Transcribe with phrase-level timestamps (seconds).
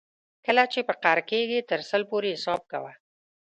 [0.45, 2.91] کله چې په قهر کېږې تر سل پورې حساب کوه.